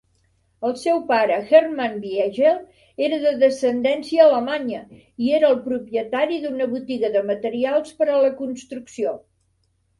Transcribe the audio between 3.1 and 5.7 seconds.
de descendència alemanya, i era el